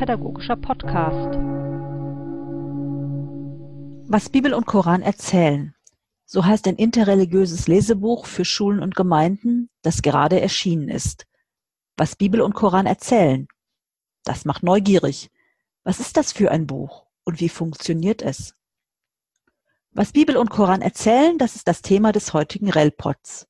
religionspädagogischer 0.00 0.56
Podcast. 0.56 1.34
Was 4.08 4.30
Bibel 4.30 4.54
und 4.54 4.66
Koran 4.66 5.02
erzählen. 5.02 5.74
So 6.24 6.44
heißt 6.44 6.66
ein 6.68 6.76
interreligiöses 6.76 7.68
Lesebuch 7.68 8.26
für 8.26 8.44
Schulen 8.44 8.80
und 8.80 8.94
Gemeinden, 8.94 9.68
das 9.82 10.02
gerade 10.02 10.40
erschienen 10.40 10.88
ist. 10.88 11.26
Was 11.96 12.16
Bibel 12.16 12.40
und 12.40 12.54
Koran 12.54 12.86
erzählen. 12.86 13.46
Das 14.24 14.44
macht 14.44 14.62
neugierig. 14.62 15.30
Was 15.84 16.00
ist 16.00 16.16
das 16.16 16.32
für 16.32 16.50
ein 16.50 16.66
Buch 16.66 17.06
und 17.24 17.40
wie 17.40 17.48
funktioniert 17.48 18.22
es? 18.22 18.54
Was 19.92 20.12
Bibel 20.12 20.36
und 20.36 20.50
Koran 20.50 20.82
erzählen, 20.82 21.36
das 21.36 21.56
ist 21.56 21.68
das 21.68 21.82
Thema 21.82 22.12
des 22.12 22.32
heutigen 22.32 22.70
Relpods. 22.70 23.48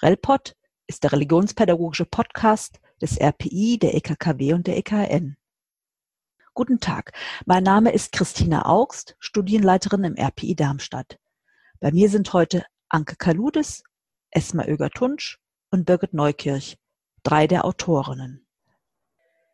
Relpod 0.00 0.54
ist 0.86 1.02
der 1.04 1.12
religionspädagogische 1.12 2.06
Podcast 2.06 2.80
des 3.00 3.18
RPI, 3.20 3.78
der 3.78 3.94
EKKW 3.94 4.54
und 4.54 4.66
der 4.66 4.76
EKN. 4.78 5.36
Guten 6.54 6.80
Tag, 6.80 7.12
mein 7.46 7.62
Name 7.62 7.94
ist 7.94 8.12
Christina 8.12 8.66
Augst, 8.66 9.16
Studienleiterin 9.20 10.04
im 10.04 10.16
RPI 10.18 10.54
Darmstadt. 10.54 11.18
Bei 11.80 11.90
mir 11.92 12.10
sind 12.10 12.30
heute 12.34 12.66
Anke 12.90 13.16
Kaludis, 13.16 13.82
Esma 14.30 14.66
Oeger-Tunsch 14.68 15.40
und 15.70 15.86
Birgit 15.86 16.12
Neukirch, 16.12 16.76
drei 17.22 17.46
der 17.46 17.64
Autorinnen. 17.64 18.46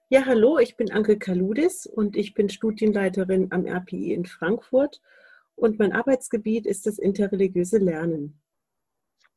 Ja, 0.09 0.27
hallo, 0.27 0.59
ich 0.59 0.77
bin 0.77 0.91
Anke 0.91 1.21
Kaludis 1.21 1.87
und 1.87 2.17
ich 2.17 2.35
bin 2.35 2.49
Studienleiterin 2.49 3.53
am 3.53 3.65
RPI 3.65 4.13
in 4.13 4.27
Frankfurt 4.27 5.01
und 5.55 5.79
mein 5.79 5.93
Arbeitsgebiet 5.93 6.67
ist 6.67 6.85
das 6.87 6.99
interreligiöse 6.99 7.79
Lernen. 7.79 8.41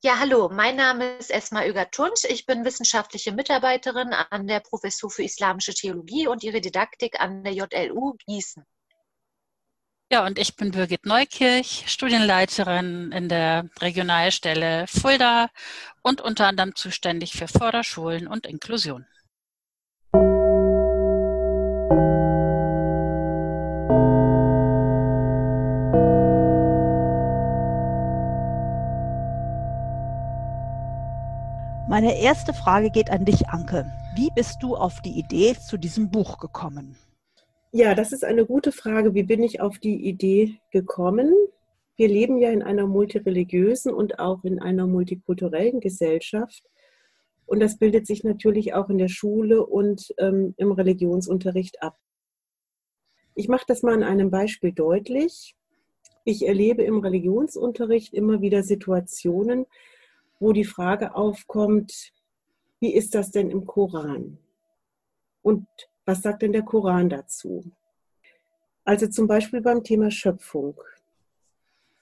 Ja, 0.04 0.18
hallo, 0.18 0.50
mein 0.52 0.78
Name 0.78 1.18
ist 1.18 1.30
Esma 1.30 1.64
Öger-Tunsch. 1.64 2.24
Ich 2.28 2.48
bin 2.48 2.66
wissenschaftliche 2.66 3.32
Mitarbeiterin 3.34 4.14
an 4.14 4.48
der 4.48 4.60
Professur 4.60 5.12
für 5.12 5.22
Islamische 5.22 5.76
Theologie 5.76 6.26
und 6.26 6.44
ihre 6.44 6.60
Didaktik 6.60 7.20
an 7.20 7.44
der 7.44 7.54
JLU 7.54 8.16
Gießen. 8.26 8.66
Ja, 10.12 10.26
und 10.26 10.40
ich 10.40 10.56
bin 10.56 10.72
Birgit 10.72 11.06
Neukirch, 11.06 11.84
Studienleiterin 11.86 13.12
in 13.12 13.30
der 13.30 13.70
Regionalstelle 13.80 14.88
Fulda 14.88 15.50
und 16.02 16.20
unter 16.20 16.48
anderem 16.48 16.76
zuständig 16.76 17.34
für 17.34 17.48
Förderschulen 17.48 18.28
und 18.28 18.48
Inklusion. 18.48 19.06
Meine 32.02 32.20
erste 32.20 32.52
Frage 32.52 32.90
geht 32.90 33.12
an 33.12 33.26
dich, 33.26 33.50
Anke. 33.50 33.86
Wie 34.16 34.32
bist 34.34 34.64
du 34.64 34.76
auf 34.76 35.04
die 35.04 35.20
Idee 35.20 35.54
zu 35.54 35.78
diesem 35.78 36.10
Buch 36.10 36.40
gekommen? 36.40 36.96
Ja, 37.72 37.94
das 37.94 38.12
ist 38.12 38.24
eine 38.24 38.48
gute 38.48 38.72
Frage. 38.72 39.14
Wie 39.14 39.22
bin 39.22 39.44
ich 39.44 39.62
auf 39.62 39.78
die 39.78 40.08
Idee 40.08 40.58
gekommen? 40.72 41.32
Wir 41.98 42.08
leben 42.08 42.40
ja 42.40 42.50
in 42.50 42.64
einer 42.64 42.88
multireligiösen 42.88 43.94
und 43.94 44.18
auch 44.18 44.44
in 44.44 44.60
einer 44.60 44.88
multikulturellen 44.88 45.80
Gesellschaft. 45.80 46.64
Und 47.46 47.60
das 47.60 47.78
bildet 47.78 48.08
sich 48.08 48.24
natürlich 48.24 48.74
auch 48.74 48.90
in 48.90 48.98
der 48.98 49.08
Schule 49.08 49.64
und 49.64 50.12
ähm, 50.18 50.56
im 50.58 50.72
Religionsunterricht 50.72 51.84
ab. 51.84 52.00
Ich 53.36 53.48
mache 53.48 53.66
das 53.68 53.84
mal 53.84 53.94
an 53.94 54.02
einem 54.02 54.32
Beispiel 54.32 54.72
deutlich. 54.72 55.56
Ich 56.26 56.48
erlebe 56.48 56.82
im 56.82 56.98
Religionsunterricht 56.98 58.12
immer 58.12 58.42
wieder 58.42 58.64
Situationen, 58.64 59.68
wo 60.42 60.54
die 60.54 60.66
Frage 60.66 61.14
aufkommt, 61.14 62.12
wie 62.80 62.94
ist 62.96 63.14
das 63.14 63.30
denn 63.30 63.52
im 63.52 63.68
Koran? 63.68 64.40
Und 65.44 65.68
was 66.04 66.24
sagt 66.24 66.42
denn 66.42 66.52
der 66.52 66.64
Koran 66.64 67.10
dazu? 67.10 67.72
Also 68.84 69.08
zum 69.08 69.28
Beispiel 69.28 69.62
beim 69.62 69.84
Thema 69.84 70.10
Schöpfung. 70.10 70.82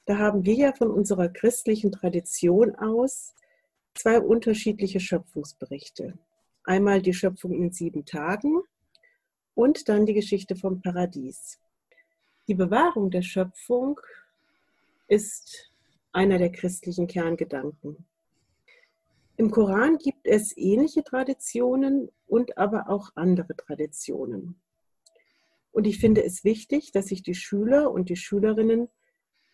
Da 0.05 0.17
haben 0.17 0.45
wir 0.45 0.53
ja 0.53 0.71
von 0.71 0.89
unserer 0.89 1.27
christlichen 1.27 1.91
Tradition 1.91 2.75
aus 2.75 3.35
zwei 3.93 4.21
unterschiedliche 4.21 5.01
Schöpfungsberichte. 5.01 6.17
Einmal 6.63 7.01
die 7.01 7.13
Schöpfung 7.13 7.51
in 7.51 7.73
sieben 7.73 8.05
Tagen 8.05 8.61
und 9.53 9.89
dann 9.89 10.05
die 10.05 10.13
Geschichte 10.13 10.55
vom 10.55 10.81
Paradies. 10.81 11.59
Die 12.47 12.55
Bewahrung 12.55 13.11
der 13.11 13.21
Schöpfung 13.21 13.99
ist 15.09 15.73
einer 16.13 16.37
der 16.37 16.53
christlichen 16.53 17.05
Kerngedanken. 17.05 18.05
Im 19.39 19.51
Koran 19.51 19.97
gibt 19.99 20.27
es 20.27 20.51
ähnliche 20.57 21.01
Traditionen 21.01 22.11
und 22.27 22.57
aber 22.57 22.89
auch 22.89 23.11
andere 23.15 23.55
Traditionen. 23.55 24.59
Und 25.71 25.87
ich 25.87 25.97
finde 25.97 26.25
es 26.25 26.43
wichtig, 26.43 26.91
dass 26.91 27.05
sich 27.05 27.23
die 27.23 27.35
Schüler 27.35 27.89
und 27.89 28.09
die 28.09 28.17
Schülerinnen 28.17 28.89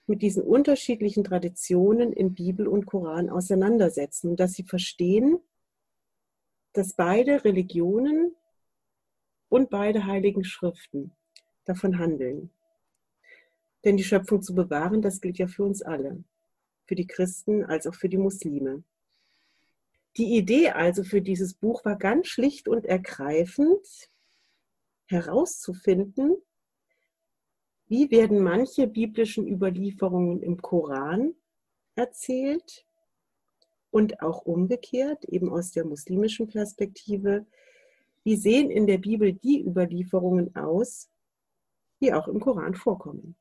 mit 0.07 0.23
diesen 0.23 0.41
unterschiedlichen 0.41 1.23
Traditionen 1.23 2.13
in 2.13 2.33
Bibel 2.33 2.67
und 2.67 2.87
Koran 2.87 3.29
auseinandersetzen 3.29 4.31
und 4.31 4.39
dass 4.39 4.53
sie 4.53 4.63
verstehen, 4.63 5.37
dass 6.73 6.95
beide 6.95 7.45
Religionen 7.45 8.35
und 9.49 9.69
beide 9.69 10.07
heiligen 10.07 10.45
Schriften 10.45 11.11
davon 11.65 11.99
handeln. 11.99 12.49
Denn 13.83 13.97
die 13.97 14.03
Schöpfung 14.03 14.41
zu 14.41 14.55
bewahren, 14.55 15.03
das 15.03 15.21
gilt 15.21 15.37
ja 15.37 15.45
für 15.45 15.63
uns 15.63 15.83
alle, 15.83 16.23
für 16.87 16.95
die 16.95 17.05
Christen 17.05 17.63
als 17.63 17.85
auch 17.85 17.93
für 17.93 18.09
die 18.09 18.17
Muslime. 18.17 18.83
Die 20.17 20.37
Idee 20.37 20.69
also 20.69 21.03
für 21.03 21.21
dieses 21.21 21.53
Buch 21.53 21.83
war 21.83 21.97
ganz 21.97 22.27
schlicht 22.27 22.67
und 22.67 22.85
ergreifend 22.85 24.09
herauszufinden, 25.07 26.37
wie 27.87 28.09
werden 28.11 28.41
manche 28.41 28.87
biblischen 28.87 29.47
Überlieferungen 29.47 30.41
im 30.41 30.61
Koran 30.61 31.35
erzählt 31.95 32.85
und 33.91 34.21
auch 34.21 34.41
umgekehrt, 34.41 35.25
eben 35.25 35.51
aus 35.51 35.71
der 35.71 35.85
muslimischen 35.85 36.47
Perspektive, 36.47 37.45
wie 38.23 38.37
sehen 38.37 38.71
in 38.71 38.87
der 38.87 38.97
Bibel 38.97 39.33
die 39.33 39.63
Überlieferungen 39.63 40.55
aus, 40.55 41.09
die 42.01 42.13
auch 42.13 42.27
im 42.27 42.39
Koran 42.39 42.73
vorkommen. 42.73 43.35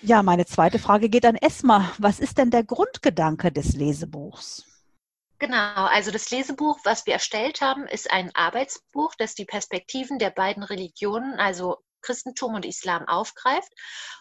Ja, 0.00 0.22
meine 0.22 0.46
zweite 0.46 0.78
Frage 0.78 1.08
geht 1.08 1.26
an 1.26 1.36
Esma. 1.36 1.92
Was 1.98 2.18
ist 2.18 2.38
denn 2.38 2.50
der 2.50 2.64
Grundgedanke 2.64 3.52
des 3.52 3.74
Lesebuchs? 3.74 4.71
Genau, 5.42 5.86
also 5.86 6.12
das 6.12 6.30
Lesebuch, 6.30 6.78
was 6.84 7.04
wir 7.04 7.14
erstellt 7.14 7.60
haben, 7.62 7.88
ist 7.88 8.12
ein 8.12 8.30
Arbeitsbuch, 8.32 9.12
das 9.18 9.34
die 9.34 9.44
Perspektiven 9.44 10.20
der 10.20 10.30
beiden 10.30 10.62
Religionen, 10.62 11.34
also 11.40 11.78
Christentum 12.00 12.54
und 12.54 12.64
Islam 12.64 13.08
aufgreift. 13.08 13.72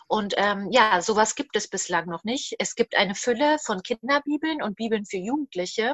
Und 0.08 0.34
ähm, 0.38 0.70
ja, 0.72 1.00
sowas 1.04 1.36
gibt 1.36 1.56
es 1.56 1.70
bislang 1.70 2.08
noch 2.08 2.24
nicht. 2.24 2.56
Es 2.58 2.74
gibt 2.74 2.98
eine 2.98 3.14
Fülle 3.14 3.58
von 3.64 3.84
Kinderbibeln 3.84 4.64
und 4.64 4.76
Bibeln 4.76 5.06
für 5.06 5.18
Jugendliche. 5.18 5.94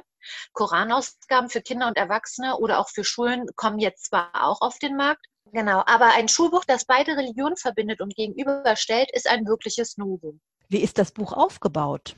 Koranausgaben 0.53 1.49
für 1.49 1.61
Kinder 1.61 1.87
und 1.87 1.97
Erwachsene 1.97 2.55
oder 2.55 2.79
auch 2.79 2.87
für 2.87 3.03
Schulen 3.03 3.47
kommen 3.57 3.79
jetzt 3.79 4.05
zwar 4.05 4.31
auch 4.33 4.61
auf 4.61 4.79
den 4.79 4.95
Markt. 4.95 5.25
Genau, 5.51 5.83
aber 5.87 6.13
ein 6.15 6.29
Schulbuch, 6.29 6.63
das 6.63 6.85
beide 6.85 7.17
Religionen 7.17 7.57
verbindet 7.57 7.99
und 7.99 8.15
gegenüberstellt, 8.15 9.09
ist 9.11 9.29
ein 9.29 9.45
wirkliches 9.45 9.97
Novum. 9.97 10.39
Wie 10.69 10.79
ist 10.79 10.97
das 10.97 11.11
Buch 11.11 11.33
aufgebaut? 11.33 12.15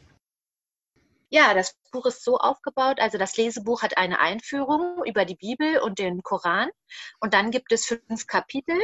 Ja, 1.31 1.53
das 1.53 1.75
Buch 1.91 2.07
ist 2.07 2.23
so 2.23 2.37
aufgebaut, 2.37 2.99
also 2.99 3.19
das 3.19 3.37
Lesebuch 3.37 3.83
hat 3.83 3.97
eine 3.97 4.19
Einführung 4.19 5.03
über 5.05 5.25
die 5.25 5.35
Bibel 5.35 5.79
und 5.79 5.99
den 5.99 6.23
Koran 6.23 6.69
und 7.19 7.35
dann 7.35 7.51
gibt 7.51 7.71
es 7.71 7.85
fünf 7.85 8.25
Kapitel. 8.25 8.75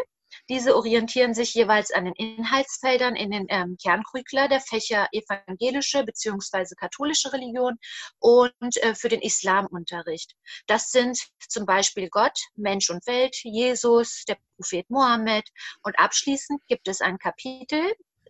Diese 0.50 0.75
orientieren 0.75 1.34
sich 1.34 1.55
jeweils 1.55 1.91
an 1.91 2.05
den 2.05 2.13
Inhaltsfeldern 2.13 3.16
in 3.16 3.31
den 3.31 3.45
ähm, 3.50 3.78
Kerncurricula 3.81 4.47
der 4.47 4.59
Fächer 4.59 5.07
evangelische 5.11 6.03
bzw. 6.03 6.75
katholische 6.78 7.34
Religion 7.34 7.78
und 8.19 8.78
äh, 8.84 8.94
für 8.94 9.09
den 9.09 9.22
Islamunterricht. 9.22 10.35
Das 10.67 10.91
sind 10.91 11.17
zum 11.49 11.66
Beispiel 11.66 12.09
Gott, 12.09 12.37
Mensch 12.55 12.91
und 12.91 13.08
Welt, 13.08 13.35
Jesus, 13.43 14.23
der 14.28 14.37
Prophet 14.55 14.87
Mohammed 14.90 15.47
und 15.81 15.97
abschließend 15.97 16.61
gibt 16.67 16.87
es 16.87 17.02
ein 17.02 17.17
Kapitel 17.17 17.81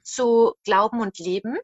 zu 0.03 0.53
Glauben 0.63 1.01
und 1.01 1.17
Leben 1.17 1.57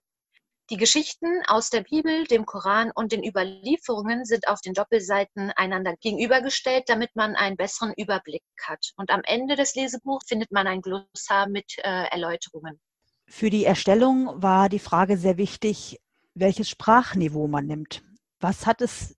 die 0.72 0.78
Geschichten 0.78 1.28
aus 1.48 1.70
der 1.70 1.82
Bibel, 1.82 2.24
dem 2.24 2.46
Koran 2.46 2.92
und 2.96 3.12
den 3.12 3.26
Überlieferungen 3.26 4.24
sind 4.24 4.48
auf 4.48 4.62
den 4.62 4.74
Doppelseiten 4.74 5.52
einander 5.58 5.96
gegenübergestellt, 5.98 6.86
damit 6.88 7.14
man 7.14 7.36
einen 7.36 7.58
besseren 7.58 7.94
Überblick 7.98 8.42
hat. 8.64 8.94
Und 8.96 9.12
am 9.12 9.22
Ende 9.26 9.58
des 9.58 9.76
Lesebuchs 9.76 10.28
findet 10.30 10.52
man 10.52 10.68
ein 10.68 10.82
Glossar 10.82 11.50
mit 11.50 11.74
äh, 11.80 12.06
Erläuterungen. 12.10 12.80
Für 13.28 13.50
die 13.50 13.66
Erstellung 13.66 14.42
war 14.42 14.70
die 14.70 14.80
Frage 14.80 15.18
sehr 15.18 15.38
wichtig, 15.38 16.00
welches 16.36 16.70
Sprachniveau 16.70 17.48
man 17.48 17.68
nimmt. 17.68 18.02
Was 18.40 18.66
hat 18.66 18.82
es 18.82 19.18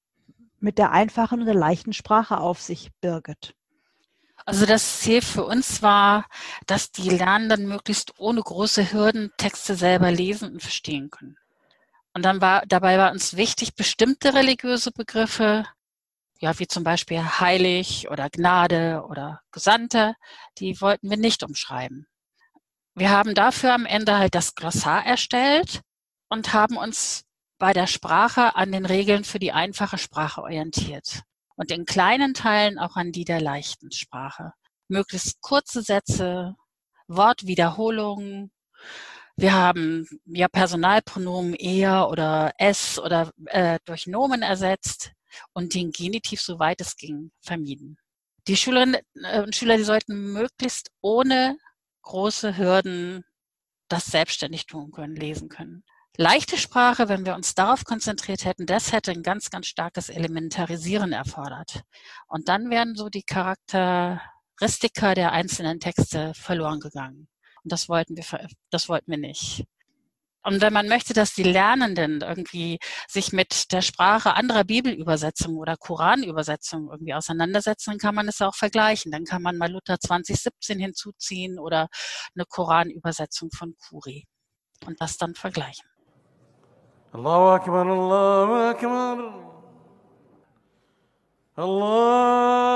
mit 0.59 0.79
der 0.79 0.91
einfachen 0.91 1.41
und 1.41 1.45
der 1.45 1.53
leichten 1.53 1.93
Sprache 1.93 2.39
auf 2.39 2.61
sich, 2.61 2.89
Birgit? 2.99 3.53
Also 4.45 4.65
das 4.65 5.01
Ziel 5.01 5.21
für 5.21 5.45
uns 5.45 5.83
war, 5.83 6.25
dass 6.65 6.91
die 6.91 7.09
Lernenden 7.09 7.67
möglichst 7.67 8.19
ohne 8.19 8.41
große 8.41 8.91
Hürden 8.91 9.31
Texte 9.37 9.75
selber 9.75 10.11
lesen 10.11 10.53
und 10.53 10.61
verstehen 10.61 11.11
können. 11.11 11.37
Und 12.13 12.23
dann 12.23 12.41
war, 12.41 12.63
dabei 12.67 12.97
war 12.97 13.11
uns 13.11 13.35
wichtig, 13.35 13.75
bestimmte 13.75 14.33
religiöse 14.33 14.91
Begriffe 14.91 15.65
ja, 16.43 16.59
wie 16.59 16.67
zum 16.67 16.83
Beispiel 16.83 17.23
heilig 17.23 18.09
oder 18.09 18.29
Gnade 18.29 19.05
oder 19.07 19.39
Gesandte, 19.53 20.15
die 20.57 20.81
wollten 20.81 21.09
wir 21.09 21.15
nicht 21.15 21.41
umschreiben. 21.41 22.05
Wir 22.95 23.11
haben 23.11 23.33
dafür 23.33 23.73
am 23.73 23.85
Ende 23.85 24.17
halt 24.17 24.35
das 24.35 24.53
Glossar 24.53 25.05
erstellt 25.05 25.79
und 26.27 26.53
haben 26.53 26.75
uns 26.75 27.23
bei 27.59 27.71
der 27.71 27.87
Sprache 27.87 28.57
an 28.57 28.73
den 28.73 28.85
Regeln 28.85 29.23
für 29.23 29.39
die 29.39 29.53
einfache 29.53 29.97
Sprache 29.97 30.41
orientiert 30.41 31.21
und 31.55 31.71
in 31.71 31.85
kleinen 31.85 32.33
Teilen 32.33 32.77
auch 32.77 32.97
an 32.97 33.13
die 33.13 33.23
der 33.23 33.39
leichten 33.39 33.93
Sprache. 33.93 34.51
Möglichst 34.89 35.39
kurze 35.39 35.81
Sätze, 35.81 36.55
Wortwiederholungen. 37.07 38.51
Wir 39.35 39.53
haben 39.53 40.07
ja 40.25 40.47
Personalpronomen 40.47 41.55
er 41.55 42.09
oder 42.09 42.53
es 42.57 42.99
oder 42.99 43.31
äh, 43.47 43.79
durch 43.85 44.05
Nomen 44.05 44.43
ersetzt 44.43 45.11
und 45.53 45.73
den 45.73 45.91
Genitiv, 45.91 46.41
soweit 46.41 46.81
es 46.81 46.95
ging, 46.95 47.31
vermieden. 47.41 47.97
Die 48.47 48.57
Schülerinnen 48.57 49.01
äh, 49.23 49.41
und 49.41 49.55
Schüler, 49.55 49.77
die 49.77 49.83
sollten 49.83 50.33
möglichst 50.33 50.91
ohne 51.01 51.57
große 52.03 52.57
Hürden 52.57 53.25
das 53.87 54.05
selbstständig 54.05 54.65
tun 54.67 54.91
können, 54.91 55.15
lesen 55.15 55.49
können. 55.49 55.83
Leichte 56.15 56.57
Sprache, 56.57 57.09
wenn 57.09 57.25
wir 57.25 57.33
uns 57.33 57.55
darauf 57.55 57.85
konzentriert 57.85 58.45
hätten, 58.45 58.67
das 58.67 58.91
hätte 58.91 59.11
ein 59.11 59.23
ganz, 59.23 59.49
ganz 59.49 59.65
starkes 59.65 60.09
Elementarisieren 60.09 61.11
erfordert. 61.11 61.81
Und 62.27 62.49
dann 62.49 62.69
wären 62.69 62.95
so 62.95 63.09
die 63.09 63.23
Charakteristika 63.23 65.15
der 65.15 65.31
einzelnen 65.31 65.79
Texte 65.79 66.33
verloren 66.35 66.79
gegangen. 66.79 67.27
Und 67.63 67.71
das 67.71 67.89
wollten 67.89 68.15
wir, 68.17 68.23
das 68.69 68.89
wollten 68.89 69.11
wir 69.11 69.17
nicht. 69.17 69.65
Und 70.45 70.59
wenn 70.61 70.73
man 70.73 70.89
möchte, 70.89 71.13
dass 71.13 71.33
die 71.33 71.43
Lernenden 71.43 72.19
irgendwie 72.21 72.77
sich 73.07 73.31
mit 73.31 73.71
der 73.71 73.81
Sprache 73.81 74.33
anderer 74.35 74.65
Bibelübersetzungen 74.65 75.57
oder 75.57 75.77
Koranübersetzungen 75.77 76.89
irgendwie 76.89 77.13
auseinandersetzen, 77.13 77.91
dann 77.91 77.99
kann 77.99 78.13
man 78.13 78.27
es 78.27 78.41
auch 78.41 78.53
vergleichen. 78.53 79.09
Dann 79.11 79.23
kann 79.23 79.41
man 79.41 79.57
mal 79.57 79.71
Luther 79.71 79.99
2017 80.01 80.79
hinzuziehen 80.79 81.59
oder 81.59 81.87
eine 82.35 82.45
Koranübersetzung 82.45 83.51
von 83.51 83.75
Kuri 83.87 84.25
und 84.85 84.99
das 84.99 85.17
dann 85.17 85.33
vergleichen. 85.33 85.87
Allahu 87.13 87.51
Akbar, 87.51 87.87
Allahu 87.87 88.53
Akbar. 88.69 89.53
Allahu 91.55 92.73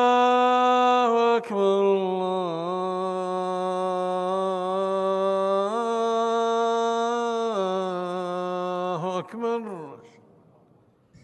Akbar, 1.36 1.58
Allahu 1.58 2.67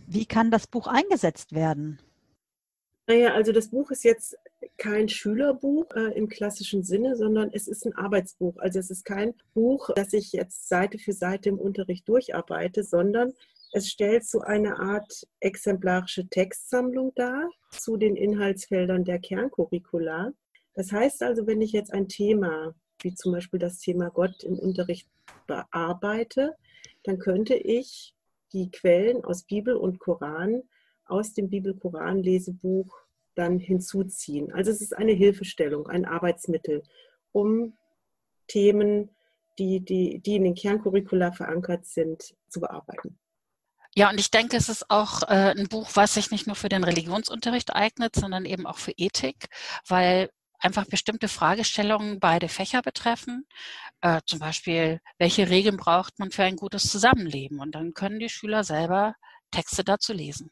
Wie 0.08 0.26
kann 0.26 0.52
das 0.52 0.68
Buch 0.68 0.88
eingesetzt 0.88 1.54
werden? 1.54 2.00
Naja, 3.08 3.34
also 3.34 3.52
das 3.52 3.70
Buch 3.70 3.92
ist 3.92 4.04
jetzt 4.04 4.38
kein 4.78 5.10
Schülerbuch 5.10 5.92
äh, 5.96 6.18
im 6.18 6.30
klassischen 6.30 6.84
Sinne, 6.84 7.18
sondern 7.18 7.50
es 7.52 7.68
ist 7.68 7.86
ein 7.86 7.96
Arbeitsbuch. 7.96 8.58
Also 8.58 8.80
es 8.80 8.90
ist 8.90 9.04
kein 9.04 9.34
Buch, 9.54 9.90
das 9.96 10.14
ich 10.14 10.32
jetzt 10.32 10.70
Seite 10.70 10.98
für 10.98 11.12
Seite 11.12 11.50
im 11.50 11.60
Unterricht 11.60 12.08
durcharbeite, 12.08 12.84
sondern 12.84 13.34
es 13.74 13.90
stellt 13.90 14.26
so 14.26 14.42
eine 14.42 14.80
Art 14.80 15.28
exemplarische 15.40 16.28
Textsammlung 16.28 17.12
dar 17.16 17.50
zu 17.72 17.98
den 17.98 18.16
Inhaltsfeldern 18.16 19.04
der 19.04 19.20
Kerncurricula. 19.20 20.32
Das 20.76 20.92
heißt 20.92 21.24
also, 21.24 21.46
wenn 21.46 21.62
ich 21.62 21.72
jetzt 21.72 21.92
ein 21.92 22.08
Thema, 22.08 22.74
wie 23.02 23.14
zum 23.16 23.34
Beispiel 23.34 23.60
das 23.60 23.80
Thema 23.80 24.10
Gott 24.10 24.44
im 24.44 24.58
Unterricht 24.58 25.08
bearbeite, 25.48 26.56
dann 27.04 27.20
könnte 27.20 27.56
ich 27.56 28.16
die 28.54 28.72
Quellen 28.72 29.24
aus 29.24 29.44
Bibel 29.44 29.76
und 29.76 30.00
Koran 30.00 30.64
aus 31.06 31.34
dem 31.34 31.50
Bibel-Koran-Lesebuch 31.50 32.96
dann 33.36 33.60
hinzuziehen. 33.60 34.52
Also 34.54 34.72
es 34.72 34.82
ist 34.82 34.96
eine 34.96 35.12
Hilfestellung, 35.12 35.88
ein 35.88 36.06
Arbeitsmittel, 36.06 36.84
um 37.32 37.78
Themen, 38.48 39.10
die, 39.60 39.80
die, 39.82 40.20
die 40.20 40.36
in 40.36 40.44
den 40.44 40.56
Kerncurricula 40.56 41.32
verankert 41.32 41.86
sind, 41.86 42.36
zu 42.48 42.60
bearbeiten. 42.60 43.20
Ja, 43.96 44.10
und 44.10 44.20
ich 44.20 44.32
denke, 44.32 44.58
es 44.58 44.70
ist 44.70 44.90
auch 44.90 45.22
äh, 45.24 45.54
ein 45.56 45.68
Buch, 45.68 45.92
was 45.94 46.16
sich 46.16 46.32
nicht 46.32 46.48
nur 46.48 46.56
für 46.56 46.70
den 46.70 46.84
Religionsunterricht 46.84 47.76
eignet, 47.76 48.16
sondern 48.16 48.46
eben 48.46 48.66
auch 48.66 48.78
für 48.78 48.94
Ethik, 48.98 49.50
weil 49.88 50.30
einfach 50.64 50.86
bestimmte 50.86 51.28
Fragestellungen 51.28 52.20
beide 52.20 52.48
Fächer 52.48 52.82
betreffen. 52.82 53.46
Äh, 54.02 54.22
zum 54.26 54.40
Beispiel, 54.40 55.00
welche 55.18 55.50
Regeln 55.50 55.78
braucht 55.78 56.20
man 56.20 56.32
für 56.32 56.44
ein 56.44 56.56
gutes 56.56 56.90
Zusammenleben? 56.90 57.60
Und 57.60 57.76
dann 57.76 57.94
können 57.94 58.20
die 58.20 58.30
Schüler 58.30 58.64
selber 58.64 59.16
Texte 59.52 59.84
dazu 59.84 60.14
lesen 60.14 60.52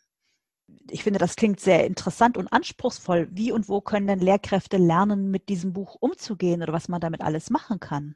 ich 0.89 1.03
finde, 1.03 1.19
das 1.19 1.35
klingt 1.35 1.59
sehr 1.59 1.85
interessant 1.85 2.37
und 2.37 2.51
anspruchsvoll. 2.51 3.27
Wie 3.31 3.51
und 3.51 3.69
wo 3.69 3.81
können 3.81 4.07
denn 4.07 4.19
Lehrkräfte 4.19 4.77
lernen, 4.77 5.31
mit 5.31 5.49
diesem 5.49 5.73
Buch 5.73 5.95
umzugehen 5.99 6.61
oder 6.61 6.73
was 6.73 6.89
man 6.89 7.01
damit 7.01 7.21
alles 7.21 7.49
machen 7.49 7.79
kann? 7.79 8.15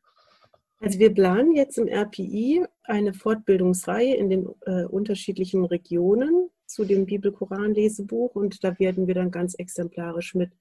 Also 0.80 1.00
wir 1.00 1.14
planen 1.14 1.56
jetzt 1.56 1.78
im 1.78 1.88
RPI 1.88 2.66
eine 2.84 3.14
Fortbildungsreihe 3.14 4.16
in 4.16 4.30
den 4.30 4.48
äh, 4.66 4.84
unterschiedlichen 4.86 5.66
Regionen 5.66 6.50
zu 6.66 6.84
dem 6.84 7.06
Bibel-Koran-Lesebuch 7.06 8.36
und 8.36 8.64
da 8.64 8.78
werden 8.78 9.08
wir 9.08 9.16
dann 9.16 9.32
ganz 9.32 9.56
exemplarisch 9.56 10.36
mit 10.36 10.52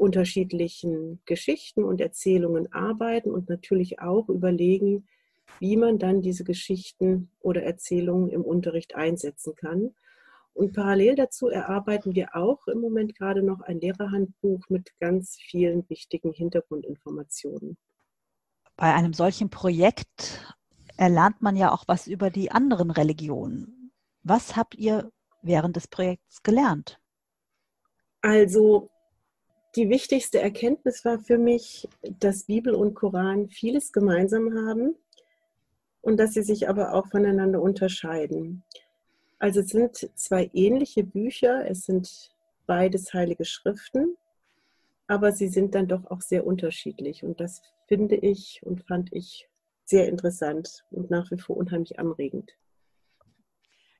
unterschiedlichen 0.00 1.20
Geschichten 1.26 1.84
und 1.84 2.00
Erzählungen 2.00 2.72
arbeiten 2.72 3.30
und 3.30 3.48
natürlich 3.48 4.00
auch 4.00 4.28
überlegen, 4.28 5.06
wie 5.58 5.76
man 5.76 5.98
dann 5.98 6.22
diese 6.22 6.44
Geschichten 6.44 7.30
oder 7.40 7.62
Erzählungen 7.62 8.30
im 8.30 8.42
Unterricht 8.42 8.94
einsetzen 8.94 9.54
kann. 9.54 9.94
Und 10.54 10.72
parallel 10.72 11.14
dazu 11.16 11.48
erarbeiten 11.48 12.14
wir 12.14 12.34
auch 12.34 12.66
im 12.66 12.80
Moment 12.80 13.14
gerade 13.14 13.42
noch 13.42 13.60
ein 13.60 13.80
Lehrerhandbuch 13.80 14.68
mit 14.68 14.98
ganz 14.98 15.36
vielen 15.36 15.88
wichtigen 15.88 16.32
Hintergrundinformationen. 16.32 17.76
Bei 18.76 18.94
einem 18.94 19.12
solchen 19.12 19.50
Projekt 19.50 20.56
erlernt 20.96 21.42
man 21.42 21.56
ja 21.56 21.72
auch 21.72 21.84
was 21.86 22.06
über 22.06 22.30
die 22.30 22.50
anderen 22.50 22.90
Religionen. 22.90 23.92
Was 24.22 24.56
habt 24.56 24.74
ihr 24.74 25.10
während 25.42 25.76
des 25.76 25.88
Projekts 25.88 26.42
gelernt? 26.42 26.98
Also 28.22 28.90
die 29.76 29.88
wichtigste 29.88 30.40
Erkenntnis 30.40 31.04
war 31.04 31.18
für 31.20 31.38
mich, 31.38 31.88
dass 32.18 32.44
Bibel 32.44 32.74
und 32.74 32.94
Koran 32.94 33.48
vieles 33.48 33.92
gemeinsam 33.92 34.54
haben 34.54 34.96
und 36.02 36.18
dass 36.18 36.32
sie 36.32 36.42
sich 36.42 36.68
aber 36.68 36.94
auch 36.94 37.06
voneinander 37.06 37.62
unterscheiden. 37.62 38.64
Also 39.38 39.60
es 39.60 39.68
sind 39.68 40.10
zwei 40.14 40.50
ähnliche 40.52 41.04
Bücher, 41.04 41.68
es 41.68 41.86
sind 41.86 42.34
beides 42.66 43.14
heilige 43.14 43.44
Schriften, 43.44 44.16
aber 45.06 45.32
sie 45.32 45.48
sind 45.48 45.74
dann 45.74 45.88
doch 45.88 46.10
auch 46.10 46.20
sehr 46.20 46.46
unterschiedlich. 46.46 47.24
Und 47.24 47.40
das 47.40 47.62
finde 47.86 48.16
ich 48.16 48.60
und 48.64 48.86
fand 48.86 49.12
ich 49.12 49.48
sehr 49.84 50.08
interessant 50.08 50.84
und 50.90 51.10
nach 51.10 51.30
wie 51.30 51.38
vor 51.38 51.56
unheimlich 51.56 51.98
anregend. 51.98 52.52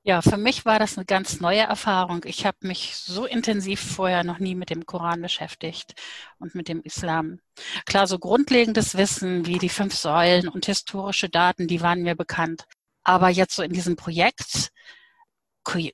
Ja, 0.02 0.23
für 0.23 0.38
mich 0.38 0.64
war 0.64 0.78
das 0.78 0.97
eine 0.97 1.04
ganz 1.04 1.40
neue 1.40 1.61
Erfahrung. 1.61 2.23
Ich 2.25 2.47
habe 2.47 2.66
mich 2.66 2.97
so 2.97 3.26
intensiv 3.26 3.80
vorher 3.80 4.25
noch 4.25 4.38
nie 4.38 4.54
mit 4.54 4.71
dem 4.71 4.87
Koran 4.87 5.21
beschäftigt 5.21 5.92
und 6.38 6.54
mit 6.54 6.69
dem 6.69 6.80
Islam. 6.83 7.40
Klar, 7.85 8.07
so 8.07 8.19
grundlegendes 8.19 8.97
Wissen 8.97 9.45
wie 9.45 9.59
die 9.59 9.69
fünf 9.69 9.95
Säulen 9.95 10.49
und 10.49 10.64
historische 10.66 11.28
Daten, 11.28 11.69
die 11.69 11.83
waren 11.83 12.02
mir 12.02 12.14
bekannt. 12.14 12.64
Aber 13.02 13.28
jetzt 13.28 13.54
so 13.54 13.62
in 13.62 13.73
diesem 13.73 13.97
Projekt 13.97 14.71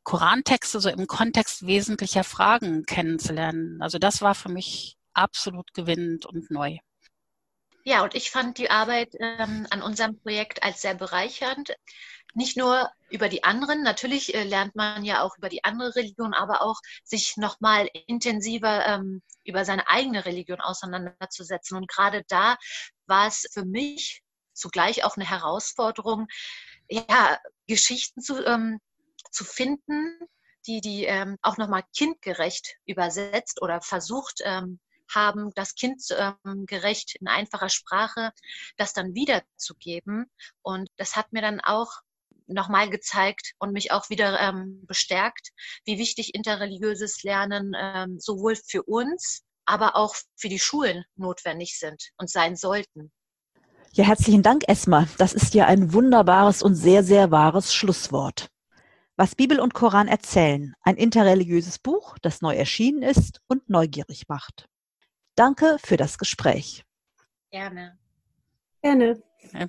Korantexte 0.05 0.81
so 0.81 0.89
im 0.89 1.07
Kontext 1.07 1.67
wesentlicher 1.67 2.25
Fragen 2.25 2.85
kennenzulernen. 2.85 3.83
Also 3.83 3.99
das 3.99 4.23
war 4.23 4.35
für 4.35 4.49
mich 4.49 4.97
absolut 5.15 5.75
gewinnend 5.75 6.27
und 6.27 6.51
neu. 6.51 6.79
Ja, 7.89 8.03
und 8.03 8.17
ich 8.17 8.33
fand 8.33 8.59
die 8.59 8.69
Arbeit 8.69 9.15
ähm, 9.21 9.65
an 9.71 9.81
unserem 9.81 10.19
Projekt 10.19 10.61
als 10.65 10.83
sehr 10.83 10.95
bereichernd. 10.95 11.73
Nicht 12.35 12.57
nur 12.57 12.91
über 13.11 13.29
die 13.29 13.45
anderen, 13.45 13.85
natürlich 13.85 14.35
äh, 14.35 14.43
lernt 14.43 14.75
man 14.75 15.05
ja 15.05 15.23
auch 15.23 15.39
über 15.39 15.49
die 15.49 15.63
andere 15.63 15.95
Religion, 15.95 16.35
aber 16.35 16.63
auch 16.63 16.81
sich 17.05 17.37
nochmal 17.37 17.89
intensiver 18.09 18.85
ähm, 18.87 19.23
über 19.45 19.65
seine 19.65 19.87
eigene 19.87 20.25
Religion 20.27 20.61
auseinanderzusetzen. 20.61 21.77
Und 21.77 21.87
gerade 21.87 22.25
da 22.27 22.57
war 23.07 23.29
es 23.29 23.47
für 23.53 23.65
mich 23.65 24.25
zugleich 24.53 25.05
auch 25.05 25.17
eine 25.17 25.31
Herausforderung, 25.31 26.27
ja, 26.91 27.39
Geschichten 27.69 28.21
zu, 28.21 28.45
ähm, 28.45 28.81
zu 29.31 29.45
finden, 29.45 30.19
die 30.67 30.81
die 30.81 31.05
ähm, 31.05 31.39
auch 31.41 31.57
nochmal 31.57 31.85
kindgerecht 31.97 32.79
übersetzt 32.85 33.63
oder 33.63 33.81
versucht 33.81 34.41
ähm, 34.43 34.81
haben, 35.15 35.53
das 35.55 35.75
Kind 35.75 36.03
ähm, 36.11 36.67
gerecht 36.67 37.17
in 37.21 37.29
einfacher 37.29 37.69
Sprache 37.69 38.33
das 38.77 38.93
dann 38.93 39.15
wiederzugeben. 39.15 40.27
Und 40.63 40.89
das 40.97 41.17
hat 41.17 41.33
mir 41.33 41.43
dann 41.43 41.61
auch 41.61 41.91
nochmal 42.47 42.91
gezeigt 42.91 43.53
und 43.59 43.73
mich 43.73 43.93
auch 43.93 44.09
wieder 44.09 44.39
ähm, 44.41 44.85
bestärkt, 44.87 45.51
wie 45.85 45.99
wichtig 45.99 46.35
interreligiöses 46.35 47.23
Lernen 47.23 47.73
ähm, 47.77 48.19
sowohl 48.21 48.57
für 48.57 48.83
uns, 48.83 49.43
aber 49.65 49.97
auch 49.97 50.15
für 50.37 50.49
die 50.49 50.61
Schulen 50.61 51.05
notwendig 51.17 51.79
sind 51.79 52.11
und 52.19 52.31
sein 52.31 52.57
sollten. 52.57 53.11
Ja, 53.93 54.05
herzlichen 54.05 54.43
Dank, 54.43 54.69
Esma. 54.69 55.09
Das 55.19 55.33
ist 55.33 55.55
ja 55.55 55.67
ein 55.67 55.93
wunderbares 55.93 56.63
und 56.63 56.75
sehr, 56.75 57.03
sehr 57.03 57.31
wahres 57.31 57.75
Schlusswort. 57.75 58.49
Was 59.17 59.35
Bibel 59.35 59.59
und 59.59 59.73
Koran 59.73 60.09
erzählen, 60.09 60.75
ein 60.83 60.97
interreligiöses 60.97 61.79
Buch, 61.79 62.19
das 62.21 62.43
neu 62.43 62.55
erschienen 62.55 63.03
ist 63.03 63.41
und 63.49 63.71
neugierig 63.71 64.29
macht. 64.29 64.69
Danke 65.37 65.77
für 65.85 65.99
das 65.99 66.19
Gespräch. 66.19 66.85
Gerne. 67.51 67.99
Gerne. 68.83 69.23
Ja. 69.53 69.69